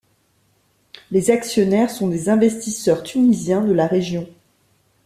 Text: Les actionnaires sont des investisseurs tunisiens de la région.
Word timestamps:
Les 1.11 1.29
actionnaires 1.29 1.91
sont 1.91 2.07
des 2.07 2.27
investisseurs 2.27 3.03
tunisiens 3.03 3.61
de 3.63 3.71
la 3.71 3.85
région. 3.85 4.27